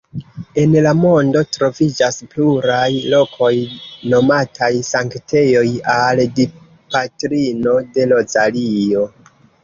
[0.59, 3.51] En la mondo troviĝas pluraj lokoj
[4.13, 5.61] nomataj sanktejoj
[5.97, 9.05] al Dipatrino de Rozario.